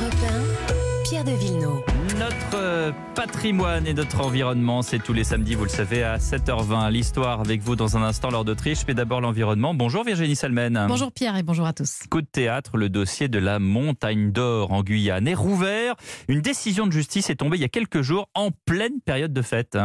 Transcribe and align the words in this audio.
Europe 0.00 0.14
1, 0.22 0.67
Pierre 1.08 1.24
de 1.24 1.30
Villeneuve. 1.30 1.80
Notre 2.18 2.92
patrimoine 3.14 3.86
et 3.86 3.94
notre 3.94 4.20
environnement, 4.20 4.82
c'est 4.82 4.98
tous 4.98 5.14
les 5.14 5.24
samedis, 5.24 5.54
vous 5.54 5.64
le 5.64 5.70
savez, 5.70 6.02
à 6.02 6.18
7h20. 6.18 6.90
L'histoire 6.90 7.40
avec 7.40 7.62
vous 7.62 7.76
dans 7.76 7.96
un 7.96 8.02
instant 8.02 8.28
lors 8.28 8.44
d'Autriche, 8.44 8.80
mais 8.86 8.92
d'abord 8.92 9.22
l'environnement. 9.22 9.72
Bonjour 9.72 10.04
Virginie 10.04 10.36
Salmen. 10.36 10.84
Bonjour 10.86 11.10
Pierre 11.10 11.36
et 11.36 11.42
bonjour 11.42 11.66
à 11.66 11.72
tous. 11.72 12.00
Coup 12.10 12.20
de 12.20 12.26
théâtre, 12.26 12.76
le 12.76 12.90
dossier 12.90 13.28
de 13.28 13.38
la 13.38 13.58
montagne 13.58 14.32
d'or 14.32 14.72
en 14.72 14.82
Guyane 14.82 15.28
est 15.28 15.34
rouvert. 15.34 15.94
Une 16.28 16.42
décision 16.42 16.86
de 16.86 16.92
justice 16.92 17.30
est 17.30 17.36
tombée 17.36 17.56
il 17.56 17.62
y 17.62 17.64
a 17.64 17.68
quelques 17.68 18.02
jours 18.02 18.28
en 18.34 18.50
pleine 18.66 19.00
période 19.00 19.32
de 19.32 19.42
fête. 19.42 19.78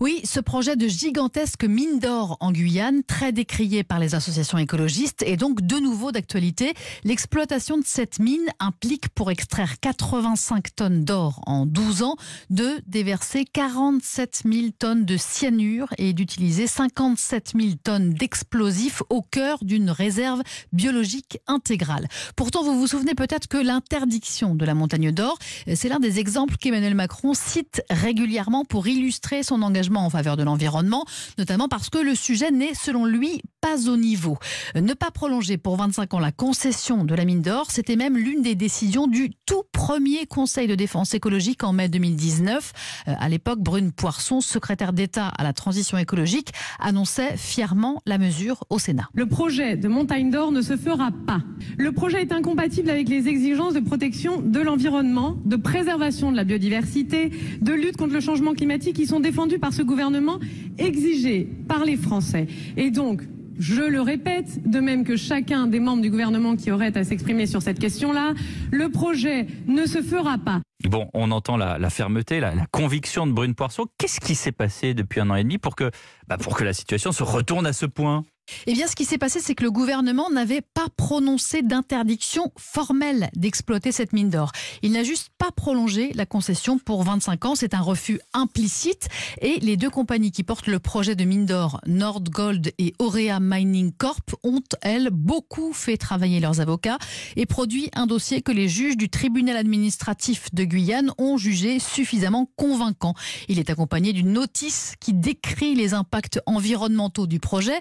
Oui, 0.00 0.20
ce 0.24 0.38
projet 0.38 0.76
de 0.76 0.86
gigantesque 0.86 1.64
mine 1.64 1.98
d'or 1.98 2.36
en 2.40 2.52
Guyane, 2.52 3.02
très 3.02 3.32
décrié 3.32 3.82
par 3.82 3.98
les 3.98 4.14
associations 4.14 4.58
écologistes, 4.58 5.22
est 5.22 5.36
donc 5.36 5.62
de 5.62 5.76
nouveau 5.76 6.12
d'actualité. 6.12 6.74
L'exploitation 7.02 7.78
de 7.78 7.84
cette 7.84 8.20
mine 8.20 8.46
implique 8.60 9.08
pour 9.08 9.30
extraire 9.30 9.80
85 9.80 10.43
tonnes 10.76 11.04
d'or 11.04 11.40
en 11.46 11.66
12 11.66 12.02
ans 12.02 12.16
de 12.50 12.80
déverser 12.86 13.44
47 13.44 14.42
000 14.50 14.66
tonnes 14.78 15.04
de 15.04 15.16
cyanure 15.16 15.88
et 15.98 16.12
d'utiliser 16.12 16.66
57 16.66 17.52
000 17.58 17.72
tonnes 17.82 18.14
d'explosifs 18.14 19.02
au 19.10 19.22
cœur 19.22 19.58
d'une 19.62 19.90
réserve 19.90 20.42
biologique 20.72 21.38
intégrale. 21.46 22.08
Pourtant, 22.36 22.62
vous 22.62 22.78
vous 22.78 22.86
souvenez 22.86 23.14
peut-être 23.14 23.48
que 23.48 23.56
l'interdiction 23.56 24.54
de 24.54 24.64
la 24.64 24.74
montagne 24.74 25.12
d'or, 25.12 25.38
c'est 25.74 25.88
l'un 25.88 26.00
des 26.00 26.18
exemples 26.18 26.56
qu'Emmanuel 26.56 26.94
Macron 26.94 27.34
cite 27.34 27.82
régulièrement 27.90 28.64
pour 28.64 28.86
illustrer 28.86 29.42
son 29.42 29.62
engagement 29.62 30.04
en 30.04 30.10
faveur 30.10 30.36
de 30.36 30.42
l'environnement, 30.42 31.04
notamment 31.38 31.68
parce 31.68 31.90
que 31.90 31.98
le 31.98 32.14
sujet 32.14 32.50
n'est, 32.50 32.74
selon 32.74 33.04
lui, 33.04 33.42
pas 33.64 33.88
au 33.88 33.96
niveau. 33.96 34.36
Ne 34.74 34.92
pas 34.92 35.10
prolonger 35.10 35.56
pour 35.56 35.76
25 35.76 36.12
ans 36.12 36.18
la 36.18 36.32
concession 36.32 37.02
de 37.02 37.14
la 37.14 37.24
mine 37.24 37.40
d'or, 37.40 37.70
c'était 37.70 37.96
même 37.96 38.18
l'une 38.18 38.42
des 38.42 38.54
décisions 38.54 39.06
du 39.06 39.30
tout 39.46 39.62
premier 39.72 40.26
Conseil 40.26 40.66
de 40.66 40.74
défense 40.74 41.14
écologique 41.14 41.64
en 41.64 41.72
mai 41.72 41.88
2019. 41.88 42.72
Euh, 43.08 43.14
à 43.18 43.28
l'époque, 43.30 43.60
Brune 43.60 43.90
Poisson, 43.90 44.42
secrétaire 44.42 44.92
d'État 44.92 45.28
à 45.28 45.42
la 45.44 45.54
transition 45.54 45.96
écologique, 45.96 46.50
annonçait 46.78 47.38
fièrement 47.38 48.02
la 48.04 48.18
mesure 48.18 48.64
au 48.68 48.78
Sénat. 48.78 49.08
Le 49.14 49.26
projet 49.26 49.78
de 49.78 49.88
montagne 49.88 50.30
d'or 50.30 50.52
ne 50.52 50.60
se 50.60 50.76
fera 50.76 51.10
pas. 51.26 51.40
Le 51.78 51.90
projet 51.92 52.20
est 52.20 52.32
incompatible 52.32 52.90
avec 52.90 53.08
les 53.08 53.28
exigences 53.28 53.72
de 53.72 53.80
protection 53.80 54.42
de 54.42 54.60
l'environnement, 54.60 55.38
de 55.46 55.56
préservation 55.56 56.30
de 56.30 56.36
la 56.36 56.44
biodiversité, 56.44 57.30
de 57.62 57.72
lutte 57.72 57.96
contre 57.96 58.12
le 58.12 58.20
changement 58.20 58.52
climatique 58.52 58.96
qui 58.96 59.06
sont 59.06 59.20
défendues 59.20 59.58
par 59.58 59.72
ce 59.72 59.80
gouvernement 59.80 60.38
exigé 60.76 61.48
par 61.66 61.86
les 61.86 61.96
Français. 61.96 62.46
Et 62.76 62.90
donc, 62.90 63.22
je 63.58 63.82
le 63.82 64.00
répète, 64.00 64.68
de 64.68 64.80
même 64.80 65.04
que 65.04 65.16
chacun 65.16 65.66
des 65.66 65.80
membres 65.80 66.02
du 66.02 66.10
gouvernement 66.10 66.56
qui 66.56 66.70
aurait 66.70 66.96
à 66.96 67.04
s'exprimer 67.04 67.46
sur 67.46 67.62
cette 67.62 67.78
question-là, 67.78 68.34
le 68.70 68.88
projet 68.88 69.46
ne 69.66 69.86
se 69.86 70.02
fera 70.02 70.38
pas. 70.38 70.60
Bon, 70.84 71.08
on 71.14 71.30
entend 71.30 71.56
la, 71.56 71.90
fermeté, 71.90 72.40
la, 72.40 72.52
conviction 72.70 73.26
de 73.26 73.32
Brune 73.32 73.54
Poisson. 73.54 73.86
Qu'est-ce 73.98 74.20
qui 74.20 74.34
s'est 74.34 74.52
passé 74.52 74.94
depuis 74.94 75.20
un 75.20 75.30
an 75.30 75.36
et 75.36 75.42
demi 75.42 75.58
pour 75.58 75.76
que, 75.76 75.90
bah, 76.28 76.36
pour 76.36 76.56
que 76.56 76.64
la 76.64 76.72
situation 76.72 77.12
se 77.12 77.22
retourne 77.22 77.66
à 77.66 77.72
ce 77.72 77.86
point? 77.86 78.24
Eh 78.66 78.72
bien, 78.72 78.86
ce 78.86 78.96
qui 78.96 79.04
s'est 79.04 79.18
passé, 79.18 79.40
c'est 79.40 79.54
que 79.54 79.64
le 79.64 79.70
gouvernement 79.70 80.30
n'avait 80.30 80.60
pas 80.60 80.86
prononcé 80.96 81.62
d'interdiction 81.62 82.52
formelle 82.56 83.30
d'exploiter 83.36 83.92
cette 83.92 84.12
mine 84.12 84.30
d'or. 84.30 84.52
Il 84.82 84.92
n'a 84.92 85.02
juste 85.02 85.30
pas 85.38 85.50
prolongé 85.50 86.12
la 86.14 86.26
concession 86.26 86.78
pour 86.78 87.02
25 87.04 87.44
ans. 87.44 87.54
C'est 87.54 87.74
un 87.74 87.80
refus 87.80 88.20
implicite. 88.32 89.08
Et 89.40 89.60
les 89.60 89.76
deux 89.76 89.90
compagnies 89.90 90.32
qui 90.32 90.42
portent 90.42 90.66
le 90.66 90.78
projet 90.78 91.16
de 91.16 91.24
mine 91.24 91.46
d'or, 91.46 91.80
Nordgold 91.86 92.72
et 92.78 92.94
Aurea 92.98 93.40
Mining 93.40 93.92
Corp, 93.92 94.34
ont, 94.42 94.62
elles, 94.82 95.10
beaucoup 95.10 95.72
fait 95.72 95.96
travailler 95.96 96.40
leurs 96.40 96.60
avocats 96.60 96.98
et 97.36 97.46
produit 97.46 97.90
un 97.94 98.06
dossier 98.06 98.42
que 98.42 98.52
les 98.52 98.68
juges 98.68 98.96
du 98.96 99.08
tribunal 99.08 99.56
administratif 99.56 100.52
de 100.52 100.64
Guyane 100.64 101.12
ont 101.18 101.36
jugé 101.36 101.78
suffisamment 101.78 102.50
convaincant. 102.56 103.14
Il 103.48 103.58
est 103.58 103.70
accompagné 103.70 104.12
d'une 104.12 104.32
notice 104.32 104.94
qui 105.00 105.12
décrit 105.12 105.74
les 105.74 105.94
impacts 105.94 106.40
environnementaux 106.46 107.26
du 107.26 107.40
projet. 107.40 107.80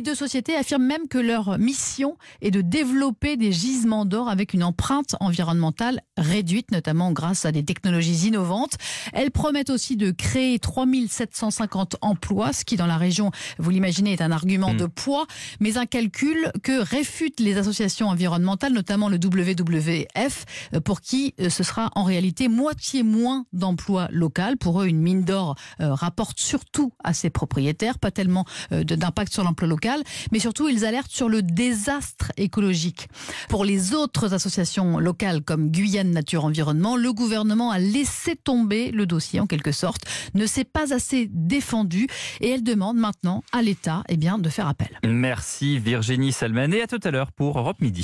Deux 0.00 0.14
sociétés 0.14 0.54
affirment 0.54 0.86
même 0.86 1.08
que 1.08 1.18
leur 1.18 1.58
mission 1.58 2.16
est 2.40 2.50
de 2.50 2.60
développer 2.60 3.36
des 3.36 3.52
gisements 3.52 4.04
d'or 4.04 4.28
avec 4.28 4.54
une 4.54 4.62
empreinte 4.62 5.16
environnementale 5.20 6.00
réduite, 6.16 6.70
notamment 6.70 7.12
grâce 7.12 7.44
à 7.44 7.52
des 7.52 7.64
technologies 7.64 8.28
innovantes. 8.28 8.74
Elles 9.12 9.30
promettent 9.30 9.70
aussi 9.70 9.96
de 9.96 10.10
créer 10.10 10.58
3750 10.58 11.96
emplois, 12.00 12.52
ce 12.52 12.64
qui 12.64 12.76
dans 12.76 12.86
la 12.86 12.96
région, 12.96 13.30
vous 13.58 13.70
l'imaginez, 13.70 14.12
est 14.12 14.22
un 14.22 14.30
argument 14.30 14.72
hmm. 14.72 14.78
de 14.78 14.86
poids, 14.86 15.26
mais 15.60 15.78
un 15.78 15.86
calcul 15.86 16.52
que 16.62 16.80
réfutent 16.80 17.40
les 17.40 17.56
associations 17.56 18.08
environnementales, 18.08 18.72
notamment 18.72 19.08
le 19.08 19.16
WWF, 19.16 20.44
pour 20.84 21.00
qui 21.00 21.34
euh, 21.40 21.48
ce 21.48 21.62
sera 21.62 21.90
en 21.94 22.04
réalité 22.04 22.48
moitié 22.48 23.02
moins 23.02 23.46
d'emplois 23.52 24.08
locaux. 24.12 24.36
Pour 24.60 24.82
eux, 24.82 24.86
une 24.86 25.00
mine 25.00 25.22
d'or 25.22 25.56
euh, 25.80 25.94
rapporte 25.94 26.38
surtout 26.38 26.92
à 27.02 27.14
ses 27.14 27.30
propriétaires, 27.30 27.98
pas 27.98 28.10
tellement 28.10 28.44
euh, 28.72 28.84
d'impact 28.84 29.32
sur 29.32 29.44
l'emploi 29.44 29.66
local 29.68 29.85
mais 30.32 30.38
surtout 30.38 30.68
ils 30.68 30.84
alertent 30.84 31.10
sur 31.10 31.28
le 31.28 31.42
désastre 31.42 32.32
écologique. 32.36 33.08
Pour 33.48 33.64
les 33.64 33.94
autres 33.94 34.34
associations 34.34 34.98
locales 34.98 35.42
comme 35.42 35.70
Guyane 35.70 36.10
Nature 36.10 36.44
Environnement, 36.44 36.96
le 36.96 37.12
gouvernement 37.12 37.70
a 37.70 37.78
laissé 37.78 38.36
tomber 38.36 38.90
le 38.90 39.06
dossier 39.06 39.40
en 39.40 39.46
quelque 39.46 39.72
sorte, 39.72 40.02
ne 40.34 40.46
s'est 40.46 40.64
pas 40.64 40.92
assez 40.94 41.28
défendu 41.32 42.08
et 42.40 42.50
elle 42.50 42.62
demande 42.62 42.96
maintenant 42.96 43.42
à 43.52 43.62
l'État 43.62 44.02
eh 44.08 44.16
bien, 44.16 44.38
de 44.38 44.48
faire 44.48 44.68
appel. 44.68 44.98
Merci 45.04 45.78
Virginie 45.78 46.32
Salman 46.32 46.72
et 46.72 46.82
à 46.82 46.86
tout 46.86 47.00
à 47.02 47.10
l'heure 47.10 47.32
pour 47.32 47.58
Europe 47.58 47.80
Midi. 47.80 48.02